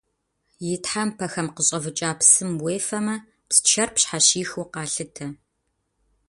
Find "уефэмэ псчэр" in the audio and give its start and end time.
2.63-3.89